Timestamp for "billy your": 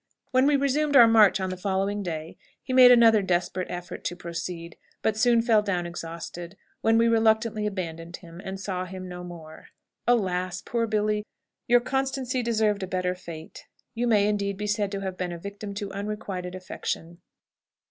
10.87-11.81